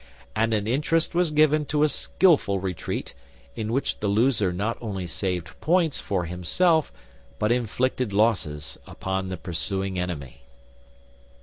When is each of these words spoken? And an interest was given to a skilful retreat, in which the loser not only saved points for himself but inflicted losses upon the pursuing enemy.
And 0.35 0.51
an 0.51 0.65
interest 0.65 1.13
was 1.13 1.29
given 1.29 1.63
to 1.65 1.83
a 1.83 1.87
skilful 1.87 2.59
retreat, 2.59 3.13
in 3.55 3.71
which 3.71 3.99
the 3.99 4.07
loser 4.07 4.51
not 4.51 4.79
only 4.81 5.05
saved 5.05 5.53
points 5.61 5.99
for 6.01 6.25
himself 6.25 6.91
but 7.37 7.51
inflicted 7.51 8.11
losses 8.11 8.79
upon 8.87 9.29
the 9.29 9.37
pursuing 9.37 9.99
enemy. 9.99 10.41